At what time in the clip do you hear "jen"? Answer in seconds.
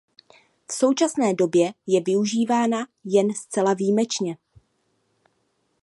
3.05-3.33